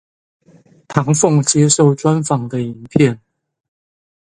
[0.87, 3.21] 唐鳳接受專訪的影片